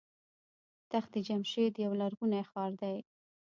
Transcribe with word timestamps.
تخت 0.91 1.13
جمشید 1.27 1.73
یو 1.85 1.91
لرغونی 2.01 2.43
ښار 2.49 2.71
دی. 2.81 2.97